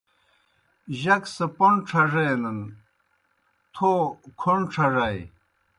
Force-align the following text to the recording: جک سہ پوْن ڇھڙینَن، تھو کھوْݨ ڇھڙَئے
جک 1.01 1.23
سہ 1.35 1.45
پوْن 1.57 1.73
ڇھڙینَن، 1.87 2.59
تھو 3.73 3.91
کھوْݨ 4.39 4.59
ڇھڙَئے 4.71 5.19